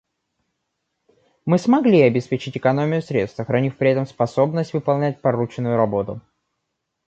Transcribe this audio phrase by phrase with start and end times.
[1.45, 6.19] Мы смогли обеспечить экономию средств, сохранив при этом способность выполнять порученную работу.